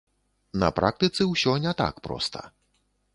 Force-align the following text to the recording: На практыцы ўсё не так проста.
На 0.61 0.69
практыцы 0.77 1.27
ўсё 1.33 1.53
не 1.65 1.73
так 1.83 1.99
проста. 2.09 2.41